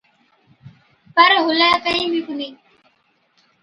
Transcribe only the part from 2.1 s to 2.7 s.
بِي ڪونهِي۔